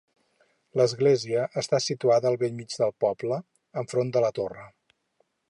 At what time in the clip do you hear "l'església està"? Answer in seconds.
0.79-1.81